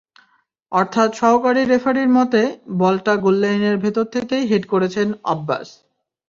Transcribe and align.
অর্থাৎ 0.71 1.09
সহকারী 1.15 1.61
রেফারির 1.65 2.09
মতে, 2.09 2.41
বলটা 2.79 3.13
গোললাইনের 3.17 3.75
ভেতর 3.77 4.05
থেকেই 4.15 4.43
হেড 4.47 4.63
করেছেন 4.67 5.07
আব্বাস। 5.25 5.67